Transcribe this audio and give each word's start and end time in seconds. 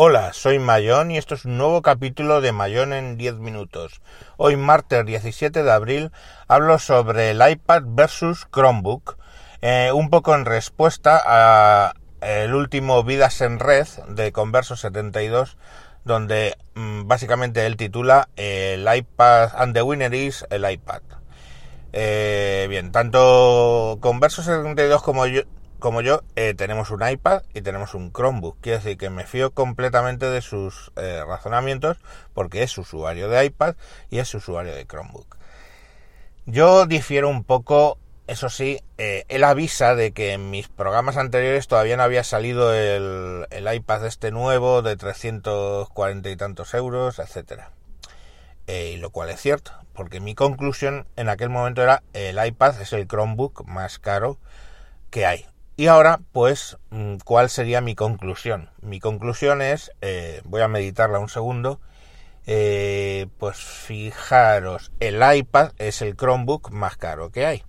Hola, 0.00 0.32
soy 0.32 0.60
Mayón 0.60 1.10
y 1.10 1.18
esto 1.18 1.34
es 1.34 1.44
un 1.44 1.58
nuevo 1.58 1.82
capítulo 1.82 2.40
de 2.40 2.52
Mayón 2.52 2.92
en 2.92 3.16
10 3.16 3.38
minutos. 3.38 4.00
Hoy, 4.36 4.54
martes 4.54 5.04
17 5.04 5.64
de 5.64 5.72
abril, 5.72 6.12
hablo 6.46 6.78
sobre 6.78 7.30
el 7.30 7.42
iPad 7.44 7.82
versus 7.84 8.46
Chromebook, 8.52 9.18
eh, 9.60 9.90
un 9.92 10.08
poco 10.08 10.36
en 10.36 10.44
respuesta 10.44 11.20
a 11.26 11.94
el 12.20 12.54
último 12.54 13.02
Vidas 13.02 13.40
en 13.40 13.58
Red 13.58 13.88
de 14.06 14.30
Converso 14.30 14.76
72, 14.76 15.56
donde 16.04 16.56
mm, 16.76 17.08
básicamente 17.08 17.66
él 17.66 17.76
titula 17.76 18.28
el 18.36 18.86
iPad 18.86 19.50
and 19.56 19.74
the 19.74 19.82
winner 19.82 20.14
is 20.14 20.46
el 20.50 20.70
iPad. 20.70 21.02
Eh, 21.92 22.68
bien, 22.70 22.92
tanto 22.92 23.98
Converso 24.00 24.44
72 24.44 25.02
como 25.02 25.26
yo, 25.26 25.42
como 25.78 26.00
yo, 26.00 26.22
eh, 26.34 26.54
tenemos 26.54 26.90
un 26.90 27.06
iPad 27.08 27.42
y 27.54 27.62
tenemos 27.62 27.94
un 27.94 28.12
Chromebook. 28.12 28.60
Quiere 28.60 28.78
decir 28.78 28.98
que 28.98 29.10
me 29.10 29.24
fío 29.24 29.52
completamente 29.52 30.26
de 30.26 30.42
sus 30.42 30.90
eh, 30.96 31.22
razonamientos 31.26 31.98
porque 32.34 32.62
es 32.62 32.76
usuario 32.78 33.28
de 33.28 33.44
iPad 33.44 33.76
y 34.10 34.18
es 34.18 34.34
usuario 34.34 34.74
de 34.74 34.86
Chromebook. 34.86 35.36
Yo 36.46 36.86
difiero 36.86 37.28
un 37.28 37.44
poco, 37.44 37.98
eso 38.26 38.48
sí, 38.48 38.80
eh, 38.96 39.24
él 39.28 39.44
avisa 39.44 39.94
de 39.94 40.12
que 40.12 40.32
en 40.32 40.50
mis 40.50 40.68
programas 40.68 41.16
anteriores 41.16 41.68
todavía 41.68 41.96
no 41.96 42.02
había 42.02 42.24
salido 42.24 42.74
el, 42.74 43.46
el 43.50 43.72
iPad 43.72 44.06
este 44.06 44.30
nuevo 44.32 44.82
de 44.82 44.96
340 44.96 46.28
y 46.30 46.36
tantos 46.36 46.74
euros, 46.74 47.18
etcétera. 47.18 47.70
y 48.66 48.96
lo 48.96 49.10
cual 49.10 49.30
es 49.30 49.40
cierto, 49.40 49.72
porque 49.92 50.20
mi 50.20 50.34
conclusión 50.34 51.06
en 51.16 51.28
aquel 51.28 51.50
momento 51.50 51.82
era 51.82 52.02
el 52.12 52.44
iPad 52.44 52.80
es 52.80 52.92
el 52.92 53.06
Chromebook 53.06 53.64
más 53.66 53.98
caro 53.98 54.38
que 55.10 55.24
hay 55.24 55.46
y 55.78 55.86
ahora, 55.86 56.18
pues, 56.32 56.76
mm, 56.90 57.18
¿cuál 57.24 57.48
sería 57.48 57.80
mi 57.80 57.94
conclusión? 57.94 58.68
Mi 58.82 58.98
conclusión 58.98 59.62
es, 59.62 59.92
eh, 60.00 60.42
voy 60.44 60.60
a 60.60 60.66
meditarla 60.66 61.20
un 61.20 61.28
segundo, 61.28 61.80
eh, 62.48 63.28
pues 63.38 63.58
fijaros, 63.58 64.90
el 64.98 65.22
iPad 65.22 65.70
es 65.78 66.02
el 66.02 66.16
Chromebook 66.16 66.72
más 66.72 66.96
caro 66.96 67.30
que 67.30 67.46
hay. 67.46 67.62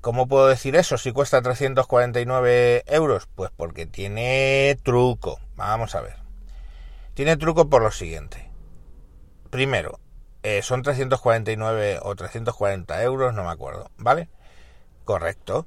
¿Cómo 0.00 0.26
puedo 0.26 0.48
decir 0.48 0.74
eso 0.74 0.98
si 0.98 1.12
cuesta 1.12 1.40
349 1.40 2.82
euros? 2.88 3.28
Pues 3.32 3.52
porque 3.56 3.86
tiene 3.86 4.76
truco. 4.82 5.38
Vamos 5.54 5.94
a 5.94 6.00
ver. 6.00 6.16
Tiene 7.14 7.36
truco 7.36 7.70
por 7.70 7.82
lo 7.82 7.92
siguiente. 7.92 8.50
Primero, 9.50 10.00
eh, 10.42 10.62
son 10.62 10.82
349 10.82 12.00
o 12.02 12.16
340 12.16 13.00
euros, 13.04 13.34
no 13.34 13.44
me 13.44 13.50
acuerdo, 13.50 13.88
¿vale? 13.98 14.28
Correcto 15.04 15.64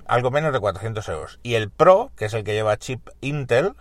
algo 0.06 0.32
menos 0.32 0.54
de 0.54 0.60
400 0.60 1.10
euros. 1.10 1.40
Y 1.44 1.56
el 1.56 1.70
Pro, 1.70 2.12
que 2.16 2.26
es 2.26 2.34
el 2.34 2.44
que 2.44 2.54
lleva 2.54 2.78
chip 2.78 3.10
Intel, 3.22 3.74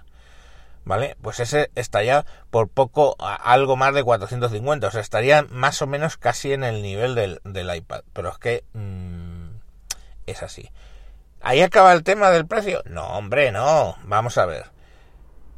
¿vale? 0.84 1.16
Pues 1.22 1.41
ese 1.41 1.70
estaría 1.75 2.25
por 2.50 2.69
poco, 2.69 3.16
algo 3.19 3.76
más 3.76 3.94
de 3.94 4.03
450, 4.03 4.86
o 4.86 4.91
sea, 4.91 5.00
estaría 5.00 5.42
más 5.50 5.82
o 5.82 5.86
menos 5.86 6.16
casi 6.16 6.53
en 6.53 6.64
el 6.64 6.82
nivel 6.82 7.14
del, 7.14 7.76
iPad, 7.76 8.03
pero 8.12 8.30
es 8.30 8.38
que 8.38 8.64
mm, 8.72 9.48
es 10.26 10.42
así. 10.42 10.70
¿Ahí 11.41 11.60
acaba 11.60 11.92
el 11.92 12.04
tema 12.04 12.30
del 12.30 12.47
precio? 12.47 12.82
No, 12.86 13.04
hombre, 13.16 13.50
no, 13.50 13.97
vamos 14.04 14.38
a 14.38 14.47
ver. 14.47 14.66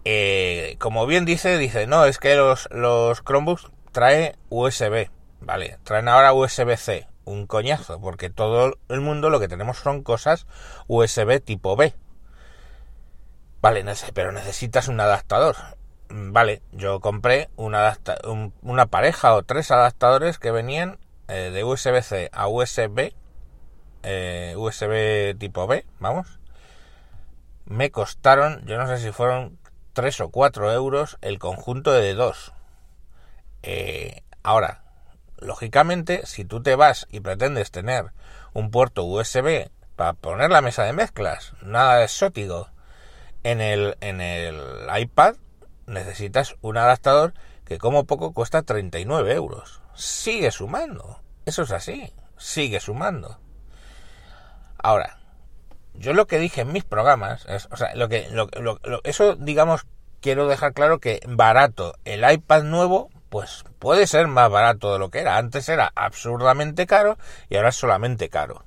Eh, 0.07 0.77
como 0.79 1.07
bien 1.07 1.25
dice, 1.25 1.59
dice, 1.59 1.87
no, 1.87 2.05
es 2.07 2.19
que 2.19 2.35
los, 2.37 2.69
los 2.71 3.23
Chromebooks 3.23 3.71
traen 3.93 4.37
USB, 4.51 5.09
¿vale? 5.41 5.79
Traen 5.85 6.09
ahora 6.09 6.33
USB-C, 6.33 7.07
un 7.25 7.47
coñazo, 7.47 8.01
porque 8.01 8.31
todo 8.31 8.79
el 8.89 9.01
mundo 9.01 9.31
lo 9.31 9.41
que 9.41 9.49
tenemos 9.49 9.79
son 9.79 10.03
cosas 10.03 10.47
USB 10.87 11.41
tipo 11.41 11.77
B, 11.77 11.95
Vale, 13.65 13.83
pero 14.13 14.31
necesitas 14.31 14.89
un 14.89 15.01
adaptador. 15.01 15.57
Mm, 16.11 16.33
vale, 16.33 16.61
yo 16.73 17.01
compré 17.01 17.49
una, 17.57 17.97
una 18.61 18.87
pareja 18.87 19.35
o 19.35 19.43
tres 19.43 19.71
adaptadores 19.71 20.39
que 20.39 20.51
venían 20.51 20.99
eh, 21.29 21.51
de 21.51 21.65
USB-C 21.65 22.29
a 22.31 22.47
USB, 22.47 23.15
eh, 24.03 24.55
USB 24.59 25.39
tipo 25.39 25.67
B, 25.67 25.87
vamos. 25.99 26.39
Me 27.65 27.91
costaron, 27.91 28.67
yo 28.67 28.77
no 28.77 28.87
sé 28.87 28.99
si 28.99 29.11
fueron 29.13 29.59
3 29.95 30.21
o 30.21 30.29
4 30.29 30.71
euros 30.73 31.17
el 31.23 31.39
conjunto 31.39 31.91
de 31.91 32.13
dos. 32.13 32.53
Eh, 33.63 34.25
ahora, 34.43 34.84
lógicamente, 35.45 36.27
si 36.27 36.45
tú 36.45 36.63
te 36.63 36.75
vas 36.75 37.07
y 37.11 37.21
pretendes 37.21 37.71
tener 37.71 38.13
un 38.53 38.71
puerto 38.71 39.05
USB 39.05 39.71
para 39.97 40.15
poner 40.15 40.51
la 40.51 40.61
mesa 40.61 40.85
de 40.85 40.93
mezclas, 40.93 41.53
nada 41.63 42.03
exótico, 42.03 42.71
en 43.43 43.61
el, 43.61 43.97
en 44.01 44.21
el 44.21 44.57
iPad 44.99 45.37
necesitas 45.87 46.57
un 46.63 46.79
adaptador 46.79 47.35
que 47.65 47.79
como 47.79 48.05
poco 48.05 48.33
cuesta 48.33 48.63
39 48.63 49.33
euros. 49.35 49.81
Sigue 49.95 50.51
sumando. 50.51 51.21
Eso 51.47 51.63
es 51.63 51.71
así. 51.71 52.13
Sigue 52.37 52.81
sumando. 52.81 53.39
Ahora, 54.79 55.19
yo 55.95 56.13
lo 56.13 56.27
que 56.27 56.39
dije 56.39 56.63
en 56.63 56.73
mis 56.73 56.85
programas, 56.85 57.47
es, 57.47 57.69
o 57.71 57.77
sea, 57.77 57.95
lo 57.95 58.09
que, 58.09 58.29
lo, 58.31 58.49
eso 59.05 59.37
digamos, 59.37 59.87
quiero 60.21 60.49
dejar 60.49 60.73
claro 60.73 60.99
que 60.99 61.21
barato, 61.27 61.95
el 62.05 62.31
iPad 62.31 62.65
nuevo, 62.65 63.11
pues 63.35 63.65
puede 63.81 64.07
ser 64.07 64.29
más 64.29 64.49
barato 64.49 64.93
de 64.93 65.01
lo 65.01 65.11
que 65.11 65.19
era. 65.19 65.39
Antes 65.39 65.69
era 65.69 65.91
absurdamente 65.97 66.87
caro 66.87 67.19
y 67.49 67.57
ahora 67.57 67.71
es 67.71 67.75
solamente 67.75 68.29
caro. 68.29 68.65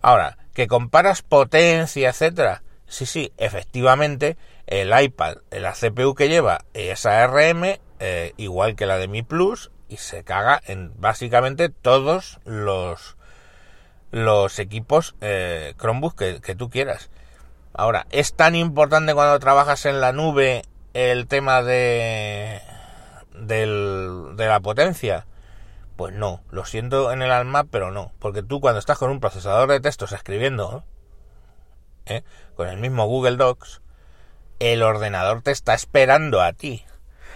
Ahora, 0.00 0.38
que 0.54 0.68
comparas 0.68 1.20
potencia, 1.20 2.08
etcétera, 2.08 2.62
Sí, 2.86 3.04
sí, 3.04 3.34
efectivamente, 3.36 4.38
el 4.66 4.90
iPad, 4.98 5.36
la 5.50 5.72
CPU 5.72 6.14
que 6.14 6.30
lleva 6.30 6.64
es 6.72 7.04
ARM, 7.04 7.78
eh, 8.00 8.32
igual 8.38 8.74
que 8.74 8.86
la 8.86 8.96
de 8.96 9.06
Mi 9.06 9.22
Plus, 9.22 9.70
y 9.90 9.98
se 9.98 10.24
caga 10.24 10.62
en 10.64 10.98
básicamente 10.98 11.68
todos 11.68 12.40
los, 12.46 13.18
los 14.12 14.58
equipos 14.60 15.14
eh, 15.20 15.74
Chromebook 15.78 16.40
que, 16.40 16.54
tú 16.54 16.70
quieras. 16.70 17.10
Ahora, 17.74 18.06
¿es 18.08 18.32
tan 18.32 18.54
importante 18.54 19.12
cuando 19.12 19.38
trabajas 19.40 19.84
en 19.84 20.00
la 20.00 20.12
nube 20.12 20.62
el 20.94 21.26
tema 21.26 21.62
de, 21.62 22.62
del, 23.34 24.36
de 24.36 24.46
la 24.46 24.60
potencia? 24.60 25.26
Pues 25.96 26.14
no, 26.14 26.42
lo 26.50 26.64
siento 26.64 27.12
en 27.12 27.22
el 27.22 27.30
alma, 27.30 27.64
pero 27.64 27.90
no. 27.90 28.12
Porque 28.18 28.42
tú 28.42 28.60
cuando 28.60 28.78
estás 28.78 28.98
con 28.98 29.10
un 29.10 29.20
procesador 29.20 29.68
de 29.68 29.80
textos 29.80 30.12
escribiendo, 30.12 30.84
¿eh? 32.06 32.22
con 32.56 32.68
el 32.68 32.78
mismo 32.78 33.06
Google 33.06 33.36
Docs, 33.36 33.80
el 34.58 34.82
ordenador 34.82 35.42
te 35.42 35.50
está 35.50 35.74
esperando 35.74 36.40
a 36.40 36.52
ti. 36.52 36.84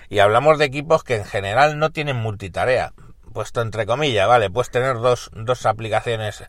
Y 0.08 0.20
hablamos 0.20 0.58
de 0.58 0.64
equipos 0.64 1.04
que 1.04 1.16
en 1.16 1.24
general 1.24 1.78
no 1.78 1.90
tienen 1.90 2.16
multitarea. 2.16 2.94
Puesto 3.32 3.60
entre 3.60 3.86
comillas, 3.86 4.26
vale, 4.26 4.50
puedes 4.50 4.70
tener 4.70 4.96
dos, 4.98 5.30
dos 5.34 5.66
aplicaciones 5.66 6.44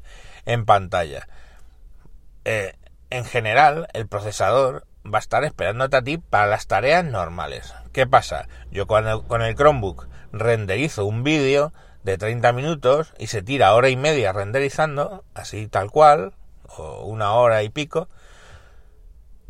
en 0.45 0.65
pantalla. 0.65 1.27
Eh, 2.45 2.73
en 3.09 3.25
general, 3.25 3.87
el 3.93 4.07
procesador 4.07 4.85
va 5.05 5.17
a 5.17 5.21
estar 5.21 5.43
esperándote 5.43 5.97
a 5.97 6.01
ti 6.01 6.17
para 6.17 6.47
las 6.47 6.67
tareas 6.67 7.03
normales. 7.05 7.73
¿Qué 7.93 8.07
pasa? 8.07 8.47
Yo 8.71 8.87
cuando 8.87 9.23
con 9.23 9.41
el 9.41 9.55
Chromebook 9.55 10.07
renderizo 10.31 11.05
un 11.05 11.23
vídeo 11.23 11.73
de 12.03 12.17
30 12.17 12.51
minutos 12.53 13.13
y 13.17 13.27
se 13.27 13.41
tira 13.41 13.73
hora 13.73 13.89
y 13.89 13.95
media 13.95 14.31
renderizando, 14.31 15.23
así 15.33 15.67
tal 15.67 15.91
cual, 15.91 16.33
o 16.67 17.05
una 17.05 17.33
hora 17.33 17.63
y 17.63 17.69
pico, 17.69 18.07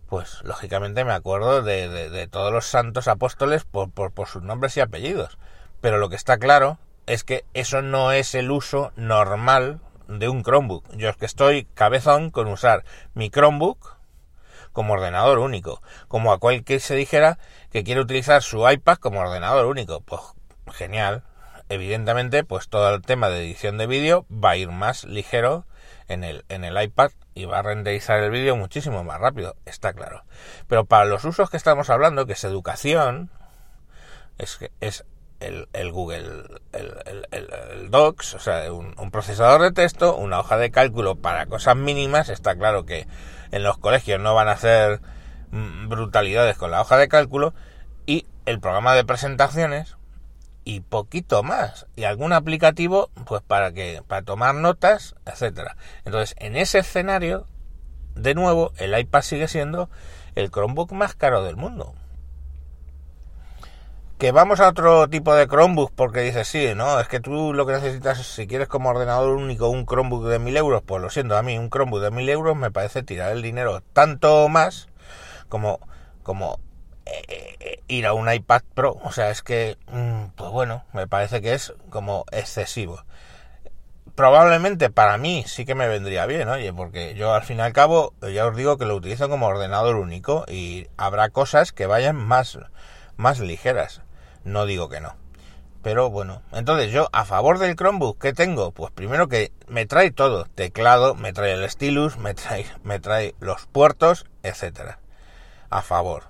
pues 0.08 0.42
lógicamente 0.44 1.06
me 1.06 1.14
acuerdo 1.14 1.62
de, 1.62 2.28
todos 2.32 2.52
los 2.52 2.66
santos 2.66 3.08
apóstoles 3.08 3.64
por, 3.64 3.92
por, 3.92 4.28
sus 4.28 4.42
nombres 4.42 4.76
y 4.78 4.80
apellidos. 4.80 5.38
Pero 5.82 5.98
lo 6.00 6.10
que 6.10 6.16
está 6.16 6.38
claro 6.38 6.80
es 7.06 7.24
que 7.24 7.46
eso 7.54 7.82
no 7.82 8.12
es 8.12 8.34
el 8.36 8.50
uso 8.52 8.92
normal 8.96 9.80
de 10.08 10.28
un 10.28 10.44
Chromebook. 10.44 10.84
Yo 10.96 11.10
es 11.10 11.18
que 11.18 11.28
estoy 11.28 11.66
cabezón 11.76 12.32
con 12.32 12.48
usar 12.48 12.84
mi 13.14 13.30
Chromebook 13.30 13.99
como 14.80 14.94
ordenador 14.94 15.40
único. 15.40 15.82
Como 16.08 16.32
a 16.32 16.40
cualquier 16.40 16.80
se 16.80 16.96
dijera 16.96 17.38
que 17.70 17.84
quiere 17.84 18.00
utilizar 18.00 18.42
su 18.42 18.66
iPad 18.70 18.96
como 18.96 19.20
ordenador 19.20 19.66
único. 19.66 20.00
Pues 20.00 20.22
genial. 20.72 21.24
Evidentemente, 21.68 22.46
pues 22.46 22.70
todo 22.70 22.96
el 22.96 23.02
tema 23.02 23.28
de 23.28 23.40
edición 23.40 23.78
de 23.78 23.88
vídeo 23.88 24.26
va 24.32 24.52
a 24.52 24.56
ir 24.56 24.70
más 24.70 25.04
ligero 25.04 25.66
en 26.08 26.24
el, 26.24 26.46
en 26.48 26.64
el 26.64 26.82
iPad 26.82 27.12
y 27.34 27.44
va 27.44 27.60
a 27.60 27.62
renderizar 27.62 28.24
el 28.24 28.32
vídeo 28.32 28.56
muchísimo 28.56 29.04
más 29.04 29.20
rápido, 29.20 29.58
está 29.66 29.92
claro. 29.92 30.24
Pero 30.70 30.86
para 30.86 31.04
los 31.04 31.26
usos 31.26 31.50
que 31.50 31.58
estamos 31.58 31.90
hablando, 31.90 32.26
que 32.26 32.32
es 32.34 32.44
educación, 32.46 33.30
es 34.38 34.60
es 34.80 35.04
el, 35.40 35.68
el 35.74 35.92
Google, 35.92 36.46
el, 36.74 37.90
Docs, 37.90 38.36
o 38.36 38.40
sea, 38.40 38.72
un, 38.72 38.94
un, 38.98 39.12
procesador 39.12 39.62
de 39.62 39.72
texto, 39.72 40.16
una 40.16 40.40
hoja 40.40 40.58
de 40.58 40.72
cálculo 40.72 41.16
para 41.16 41.46
cosas 41.46 41.76
mínimas, 41.76 42.30
está 42.30 42.56
claro 42.56 42.86
que 42.86 43.08
en 43.52 43.64
los 43.64 43.78
colegios 43.78 44.20
no 44.20 44.36
van 44.36 44.48
a 44.48 44.54
hacer 44.54 45.02
mm, 45.52 45.90
brutalidades 45.90 46.58
con 46.58 46.72
la 46.72 46.82
hoja 46.82 46.98
de 46.98 47.08
cálculo, 47.08 47.54
y 48.06 48.26
el 48.46 48.60
programa 48.60 48.96
de 48.96 49.06
presentaciones, 49.06 49.96
y 50.70 50.82
poquito 50.82 51.42
más 51.42 51.88
y 51.96 52.04
algún 52.04 52.32
aplicativo 52.32 53.10
pues 53.26 53.42
para 53.42 53.72
que 53.72 54.04
para 54.08 54.22
tomar 54.22 54.54
notas 54.54 55.16
etcétera. 55.26 55.78
Entonces 56.06 56.36
en 56.38 56.56
ese 56.56 56.80
escenario 56.80 57.48
de 58.16 58.36
nuevo 58.36 58.72
el 58.78 58.98
iPad 58.98 59.22
sigue 59.22 59.48
siendo 59.48 59.90
el 60.36 60.52
Chromebook 60.52 60.92
más 60.92 61.16
caro 61.16 61.44
del 61.44 61.56
mundo 61.56 61.96
que 64.20 64.32
vamos 64.32 64.60
a 64.60 64.70
otro 64.70 65.10
tipo 65.10 65.34
de 65.34 65.48
Chromebook 65.48 65.92
porque 65.96 66.22
dices 66.22 66.48
sí 66.48 66.74
no 66.76 67.00
es 67.00 67.08
que 67.08 67.20
tú 67.20 67.54
lo 67.54 67.66
que 67.66 67.74
necesitas 67.74 68.20
si 68.24 68.46
quieres 68.46 68.68
como 68.68 68.90
ordenador 68.90 69.30
único 69.30 69.70
un 69.70 69.88
Chromebook 69.88 70.26
de 70.26 70.38
mil 70.38 70.56
euros 70.58 70.84
pues 70.86 71.02
lo 71.02 71.10
siento 71.10 71.36
a 71.36 71.42
mí 71.42 71.58
un 71.58 71.72
Chromebook 71.72 72.02
de 72.02 72.12
mil 72.12 72.30
euros 72.30 72.56
me 72.56 72.70
parece 72.70 73.02
tirar 73.02 73.32
el 73.32 73.42
dinero 73.42 73.82
tanto 73.94 74.48
más 74.50 74.90
como 75.48 75.80
como 76.22 76.60
eh, 77.06 77.82
ir 77.88 78.06
a 78.06 78.14
un 78.14 78.32
iPad 78.32 78.62
Pro. 78.74 78.98
O 79.04 79.12
sea, 79.12 79.30
es 79.32 79.42
que, 79.42 79.78
mm, 79.88 80.32
pues 80.36 80.52
bueno, 80.52 80.86
me 80.94 81.08
parece 81.08 81.42
que 81.42 81.54
es 81.54 81.74
como 81.90 82.26
excesivo. 82.32 83.04
Probablemente 84.16 84.90
para 84.90 85.18
mí 85.18 85.44
sí 85.48 85.66
que 85.66 85.76
me 85.76 85.88
vendría 85.88 86.26
bien, 86.26 86.50
oye, 86.50 86.74
porque 86.74 87.16
yo 87.16 87.34
al 87.34 87.44
fin 87.44 87.58
y 87.58 87.62
al 87.62 87.74
cabo 87.74 88.14
ya 88.34 88.46
os 88.48 88.56
digo 88.56 88.78
que 88.78 88.86
lo 88.86 88.96
utilizo 88.96 89.30
como 89.30 89.48
ordenador 89.48 89.96
único 89.96 90.46
y 90.48 90.88
habrá 90.98 91.30
cosas 91.30 91.72
que 91.72 91.86
vayan 91.88 92.16
más, 92.16 92.60
más 93.16 93.40
ligeras. 93.40 94.02
No 94.44 94.66
digo 94.66 94.90
que 94.90 95.02
no. 95.02 95.16
Pero 95.82 96.10
bueno, 96.10 96.42
entonces 96.52 96.92
yo 96.92 97.10
a 97.14 97.24
favor 97.24 97.58
del 97.58 97.76
Chromebook, 97.76 98.20
¿qué 98.20 98.34
tengo? 98.34 98.72
Pues 98.72 98.92
primero 98.92 99.30
que 99.30 99.54
me 99.68 99.86
trae 99.86 100.12
todo, 100.12 100.46
teclado, 100.46 101.16
me 101.16 101.32
trae 101.32 101.54
el 101.54 101.70
stylus, 101.70 102.18
me 102.18 102.34
trae, 102.34 102.66
me 102.84 103.00
trae 103.00 103.34
los 103.40 103.66
puertos, 103.68 104.26
etcétera. 104.44 105.00
A 105.70 105.82
favor. 105.82 106.24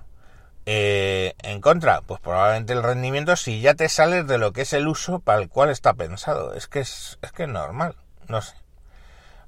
Eh, 0.66 1.34
en 1.42 1.60
contra, 1.60 2.02
pues 2.02 2.20
probablemente 2.20 2.74
el 2.74 2.82
rendimiento 2.82 3.34
si 3.34 3.60
ya 3.60 3.74
te 3.74 3.88
sales 3.88 4.26
de 4.28 4.38
lo 4.38 4.52
que 4.52 4.60
es 4.62 4.72
el 4.72 4.86
uso 4.86 5.18
para 5.18 5.40
el 5.40 5.48
cual 5.48 5.70
está 5.70 5.94
pensado. 5.94 6.54
Es 6.54 6.68
que 6.68 6.80
es, 6.80 7.18
es 7.22 7.32
que 7.32 7.44
es 7.44 7.48
normal, 7.48 7.96
no 8.28 8.40
sé. 8.42 8.54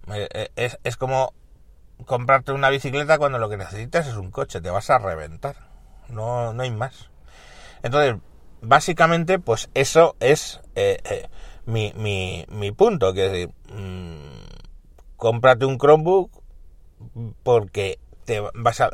Eh, 0.09 0.51
es, 0.57 0.79
es 0.83 0.97
como 0.97 1.33
comprarte 2.07 2.51
una 2.51 2.71
bicicleta 2.71 3.19
cuando 3.19 3.39
lo 3.39 3.49
que 3.49 3.57
necesitas 3.57 4.09
es 4.09 4.17
un 4.17 4.33
coche, 4.33 4.61
te 4.61 4.71
vas 4.71 4.91
a 4.91 4.99
reventar. 4.99 5.57
No, 6.09 6.53
no 6.53 6.63
hay 6.63 6.73
más. 6.73 7.09
Entonces, 7.85 8.17
básicamente, 8.63 9.39
pues 9.39 9.69
eso 9.75 10.17
es 10.21 10.61
mi, 11.67 11.93
mi, 11.97 12.47
mi, 12.49 12.73
punto. 12.73 13.13
Que 13.13 13.27
es 13.27 13.33
decir, 13.33 13.51
mmm, 13.75 14.33
cómprate 15.17 15.67
un 15.67 15.79
Chromebook 15.79 16.31
porque 17.43 17.99
te, 18.25 18.41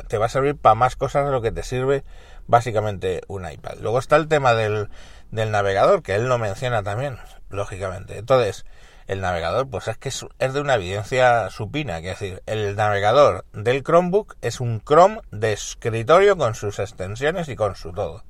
te 0.07 0.17
va 0.17 0.25
a 0.25 0.29
servir 0.29 0.57
para 0.57 0.75
más 0.75 0.95
cosas 0.95 1.25
de 1.25 1.31
lo 1.31 1.41
que 1.41 1.51
te 1.51 1.63
sirve 1.63 2.03
básicamente 2.47 3.21
un 3.27 3.49
iPad. 3.49 3.77
Luego 3.79 3.99
está 3.99 4.15
el 4.15 4.27
tema 4.27 4.53
del, 4.53 4.89
del 5.31 5.51
navegador, 5.51 6.01
que 6.01 6.15
él 6.15 6.27
lo 6.27 6.37
menciona 6.39 6.83
también, 6.83 7.17
lógicamente. 7.49 8.17
Entonces, 8.17 8.65
el 9.07 9.21
navegador, 9.21 9.69
pues 9.69 9.87
es 9.87 9.97
que 9.97 10.09
es, 10.09 10.53
de 10.53 10.61
una 10.61 10.75
evidencia 10.75 11.49
supina, 11.51 12.01
que 12.01 12.11
es 12.11 12.19
decir, 12.19 12.43
el 12.47 12.75
navegador 12.75 13.45
del 13.53 13.83
Chromebook 13.83 14.35
es 14.41 14.59
un 14.59 14.81
Chrome 14.81 15.21
de 15.31 15.53
escritorio 15.53 16.37
con 16.37 16.55
sus 16.55 16.79
extensiones 16.79 17.49
y 17.49 17.55
con 17.55 17.75
su 17.75 17.93
todo. 17.93 18.23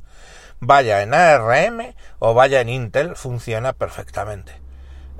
Vaya 0.61 1.01
en 1.03 1.13
ARM 1.13 1.95
o 2.19 2.33
vaya 2.33 2.59
en 2.59 2.69
Intel, 2.69 3.15
funciona 3.15 3.73
perfectamente. 3.73 4.59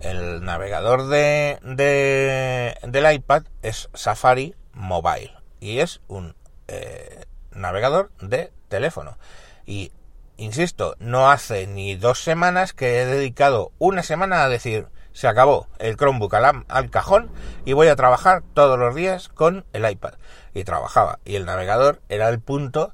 El 0.01 0.43
navegador 0.43 1.07
de, 1.07 1.59
de 1.61 2.77
del 2.87 3.13
iPad 3.13 3.43
es 3.61 3.89
Safari 3.93 4.55
Mobile 4.73 5.33
y 5.59 5.79
es 5.79 6.01
un 6.07 6.35
eh, 6.67 7.25
navegador 7.51 8.11
de 8.21 8.51
teléfono. 8.67 9.17
Y 9.65 9.91
insisto, 10.37 10.95
no 10.99 11.29
hace 11.29 11.67
ni 11.67 11.95
dos 11.95 12.23
semanas 12.23 12.73
que 12.73 13.01
he 13.01 13.05
dedicado 13.05 13.71
una 13.77 14.03
semana 14.03 14.43
a 14.43 14.49
decir 14.49 14.87
se 15.11 15.27
acabó 15.27 15.67
el 15.79 15.97
Chromebook 15.97 16.33
al, 16.33 16.65
al, 16.67 16.89
cajón 16.89 17.31
y 17.65 17.73
voy 17.73 17.87
a 17.87 17.95
trabajar 17.95 18.43
todos 18.53 18.77
los 18.77 18.95
días 18.95 19.27
con 19.27 19.65
el 19.73 19.89
iPad. 19.89 20.13
Y 20.53 20.63
trabajaba. 20.63 21.19
Y 21.25 21.35
el 21.35 21.45
navegador 21.45 22.01
era 22.09 22.29
el 22.29 22.39
punto 22.39 22.93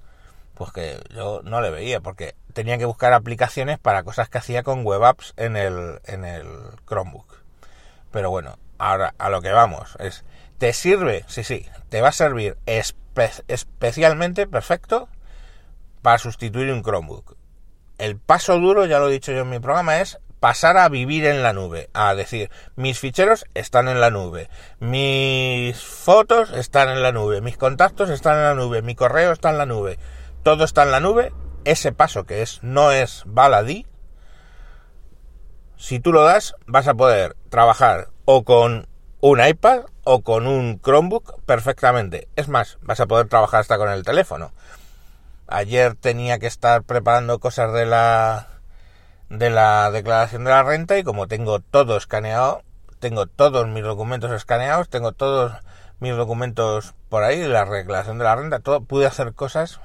pues 0.55 0.71
que 0.71 0.99
yo 1.13 1.41
no 1.43 1.61
le 1.61 1.69
veía 1.69 2.01
porque 2.01 2.35
tenía 2.53 2.77
que 2.77 2.85
buscar 2.85 3.13
aplicaciones 3.13 3.77
para 3.77 4.03
cosas 4.03 4.29
que 4.29 4.37
hacía 4.37 4.63
con 4.63 4.83
web 4.83 5.03
apps 5.03 5.33
en 5.37 5.57
el, 5.57 5.99
en 6.05 6.25
el 6.25 6.47
Chromebook. 6.87 7.43
Pero 8.11 8.29
bueno, 8.29 8.57
ahora 8.77 9.13
a 9.17 9.29
lo 9.29 9.41
que 9.41 9.51
vamos 9.51 9.95
es 9.99 10.23
¿Te 10.57 10.71
sirve? 10.71 11.25
Sí, 11.27 11.43
sí, 11.43 11.65
te 11.89 11.99
va 11.99 12.09
a 12.09 12.13
servir 12.13 12.57
especialmente 13.47 14.47
perfecto 14.47 15.09
para 16.01 16.17
sustituir 16.17 16.71
un 16.71 16.81
Chromebook. 16.81 17.35
El 17.97 18.17
paso 18.17 18.57
duro, 18.59 18.85
ya 18.85 18.99
lo 18.99 19.09
he 19.09 19.13
dicho 19.13 19.33
yo 19.33 19.41
en 19.41 19.49
mi 19.49 19.59
programa, 19.59 19.99
es 19.99 20.17
pasar 20.39 20.77
a 20.77 20.87
vivir 20.87 21.25
en 21.25 21.43
la 21.43 21.51
nube, 21.51 21.89
a 21.93 22.15
decir, 22.15 22.51
mis 22.75 22.99
ficheros 22.99 23.45
están 23.53 23.89
en 23.89 23.99
la 23.99 24.11
nube, 24.11 24.49
mis 24.79 25.77
fotos 25.77 26.51
están 26.51 26.89
en 26.89 27.01
la 27.01 27.11
nube, 27.11 27.41
mis 27.41 27.57
contactos 27.57 28.09
están 28.09 28.37
en 28.37 28.43
la 28.43 28.53
nube, 28.53 28.81
mi 28.81 28.95
correo 28.95 29.33
está 29.33 29.49
en 29.49 29.57
la 29.57 29.65
nube, 29.65 29.97
todo 30.45 30.63
está 30.63 30.83
en 30.83 30.91
la 30.91 30.99
nube, 30.99 31.33
ese 31.63 31.91
paso 31.91 32.25
que 32.25 32.43
es 32.43 32.61
no 32.61 32.91
es 32.91 33.23
baladí, 33.25 33.87
si 35.75 35.99
tú 35.99 36.13
lo 36.13 36.23
das, 36.23 36.53
vas 36.67 36.87
a 36.87 36.93
poder 36.93 37.35
trabajar 37.49 38.09
o 38.25 38.43
con 38.43 38.87
un 39.21 39.43
iPad 39.43 39.85
o 40.03 40.21
con 40.21 40.45
un 40.45 40.79
Chromebook 40.79 41.41
perfectamente. 41.47 42.27
Es 42.35 42.47
más, 42.47 42.77
vas 42.83 42.99
a 42.99 43.07
poder 43.07 43.27
trabajar 43.27 43.61
hasta 43.61 43.79
con 43.79 43.89
el 43.89 44.03
teléfono. 44.03 44.51
Ayer 45.47 45.95
tenía 45.95 46.37
que 46.37 46.45
estar 46.45 46.83
preparando 46.83 47.39
cosas 47.39 47.73
de 47.73 47.87
la 47.87 48.47
de 49.29 49.49
la 49.49 49.89
declaración 49.89 50.43
de 50.43 50.51
la 50.51 50.61
renta 50.61 50.99
y 50.99 51.03
como 51.03 51.27
tengo 51.27 51.59
todo 51.59 51.97
escaneado, 51.97 52.61
tengo 52.99 53.25
todos 53.25 53.67
mis 53.67 53.83
documentos 53.83 54.31
escaneados, 54.31 54.89
tengo 54.89 55.11
todos 55.11 55.53
mis 55.99 56.15
documentos 56.15 56.93
por 57.09 57.23
ahí, 57.23 57.47
la 57.47 57.65
declaración 57.65 58.19
de 58.19 58.25
la 58.25 58.35
renta, 58.35 58.59
todo 58.59 58.81
pude 58.81 59.07
hacer 59.07 59.33
cosas 59.33 59.81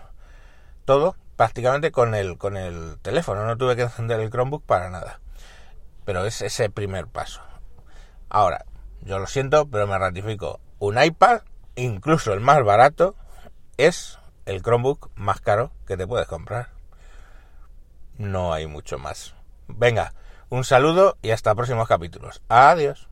todo 0.91 1.15
prácticamente 1.37 1.93
con 1.93 2.17
el 2.17 2.37
con 2.37 2.57
el 2.57 2.99
teléfono, 3.01 3.45
no 3.45 3.57
tuve 3.57 3.77
que 3.77 3.83
encender 3.83 4.19
el 4.19 4.29
Chromebook 4.29 4.65
para 4.65 4.91
nada. 4.91 5.21
Pero 6.05 6.25
es 6.25 6.43
ese 6.43 6.69
primer 6.69 7.07
paso. 7.07 7.43
Ahora, 8.29 8.65
yo 9.03 9.21
lo 9.21 9.29
siento, 9.29 9.69
pero 9.69 9.87
me 9.87 9.97
ratifico. 9.97 10.59
Un 10.81 11.01
iPad, 11.01 11.43
incluso 11.77 12.33
el 12.33 12.41
más 12.41 12.65
barato, 12.65 13.15
es 13.77 14.19
el 14.47 14.63
Chromebook 14.63 15.11
más 15.15 15.41
caro 15.41 15.71
que 15.87 15.97
te 15.97 16.09
puedes 16.09 16.27
comprar. 16.27 16.71
No 18.19 18.53
hay 18.53 18.67
mucho 18.67 18.99
más. 18.99 19.37
Venga, 19.69 20.13
un 20.49 20.65
saludo 20.65 21.19
y 21.23 21.31
hasta 21.31 21.55
próximos 21.55 21.87
capítulos. 21.87 22.43
Adiós. 22.49 23.09